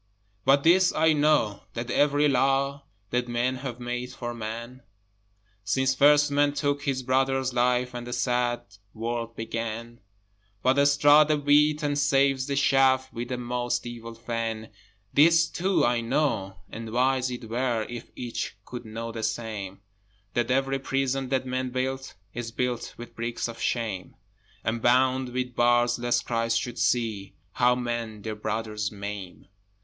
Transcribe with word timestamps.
But 0.45 0.63
this 0.63 0.91
I 0.91 1.13
know, 1.13 1.61
that 1.75 1.91
every 1.91 2.27
Law 2.27 2.85
That 3.11 3.27
men 3.27 3.57
have 3.57 3.79
made 3.79 4.11
for 4.11 4.33
Man, 4.33 4.81
Since 5.63 5.93
first 5.93 6.31
Man 6.31 6.53
took 6.53 6.81
his 6.81 7.03
brother's 7.03 7.53
life, 7.53 7.93
And 7.93 8.07
the 8.07 8.11
sad 8.13 8.61
world 8.95 9.35
began, 9.35 9.99
But 10.63 10.83
straws 10.85 11.27
the 11.27 11.37
wheat 11.37 11.83
and 11.83 11.99
saves 11.99 12.47
the 12.47 12.55
chaff 12.55 13.13
With 13.13 13.31
a 13.31 13.37
most 13.37 13.85
evil 13.85 14.15
fan. 14.15 14.71
This 15.13 15.47
too 15.47 15.85
I 15.85 16.01
know 16.01 16.55
and 16.71 16.89
wise 16.91 17.29
it 17.29 17.47
were 17.47 17.85
If 17.87 18.09
each 18.15 18.57
could 18.65 18.85
know 18.85 19.11
the 19.11 19.21
same 19.21 19.81
That 20.33 20.49
every 20.49 20.79
prison 20.79 21.29
that 21.29 21.45
men 21.45 21.69
build 21.69 22.11
Is 22.33 22.51
built 22.51 22.95
with 22.97 23.15
bricks 23.15 23.47
of 23.47 23.61
shame, 23.61 24.15
And 24.63 24.81
bound 24.81 25.29
with 25.29 25.55
bars 25.55 25.99
lest 25.99 26.25
Christ 26.25 26.59
should 26.59 26.79
see 26.79 27.35
How 27.51 27.75
men 27.75 28.23
their 28.23 28.33
brothers 28.33 28.91
maim. 28.91 29.45